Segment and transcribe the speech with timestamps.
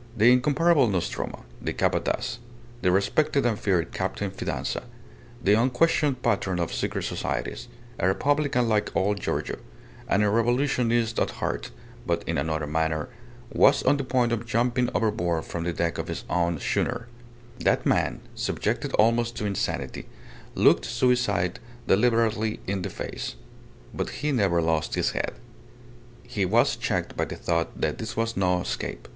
[0.16, 2.38] The incomparable Nostromo, the Capataz,
[2.82, 4.82] the respected and feared Captain Fidanza,
[5.40, 7.68] the unquestioned patron of secret societies,
[8.00, 9.58] a republican like old Giorgio,
[10.08, 11.70] and a revolutionist at heart
[12.04, 13.08] (but in another manner),
[13.52, 17.06] was on the point of jumping overboard from the deck of his own schooner.
[17.60, 20.08] That man, subjective almost to insanity,
[20.56, 23.36] looked suicide deliberately in the face.
[23.94, 25.34] But he never lost his head.
[26.24, 29.06] He was checked by the thought that this was no escape.